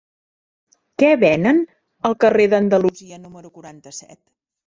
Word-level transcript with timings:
Què 1.01 1.09
venen 1.23 1.59
al 2.09 2.17
carrer 2.25 2.47
d'Andalusia 2.55 3.19
número 3.27 3.51
quaranta-set? 3.59 4.19